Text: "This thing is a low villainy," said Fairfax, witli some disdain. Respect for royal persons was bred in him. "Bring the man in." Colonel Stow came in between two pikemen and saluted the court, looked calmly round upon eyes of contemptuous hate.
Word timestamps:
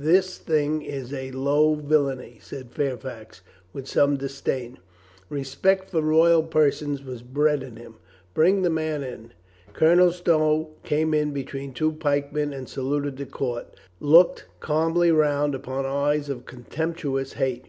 "This 0.00 0.36
thing 0.36 0.82
is 0.82 1.12
a 1.12 1.30
low 1.30 1.76
villainy," 1.76 2.38
said 2.42 2.72
Fairfax, 2.72 3.40
witli 3.72 3.86
some 3.86 4.16
disdain. 4.16 4.78
Respect 5.28 5.90
for 5.90 6.02
royal 6.02 6.42
persons 6.42 7.04
was 7.04 7.22
bred 7.22 7.62
in 7.62 7.76
him. 7.76 7.94
"Bring 8.34 8.62
the 8.62 8.68
man 8.68 9.04
in." 9.04 9.30
Colonel 9.72 10.10
Stow 10.10 10.70
came 10.82 11.14
in 11.14 11.30
between 11.30 11.72
two 11.72 11.92
pikemen 11.92 12.52
and 12.52 12.68
saluted 12.68 13.16
the 13.16 13.26
court, 13.26 13.68
looked 14.00 14.46
calmly 14.58 15.12
round 15.12 15.54
upon 15.54 15.86
eyes 15.86 16.28
of 16.28 16.46
contemptuous 16.46 17.34
hate. 17.34 17.66